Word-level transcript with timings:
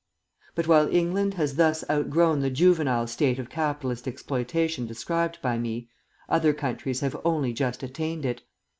But 0.55 0.67
while 0.67 0.87
England 0.91 1.35
has 1.35 1.57
thus 1.57 1.87
outgrown 1.87 2.39
the 2.39 2.49
juvenile 2.49 3.05
state 3.05 3.37
of 3.37 3.51
capitalist 3.51 4.07
exploitation 4.07 4.87
described 4.87 5.37
by 5.43 5.59
me, 5.59 5.89
other 6.27 6.53
countries 6.53 7.01
have 7.01 7.21
only 7.23 7.53
just 7.53 7.83
attained 7.83 8.25
it. 8.25 8.41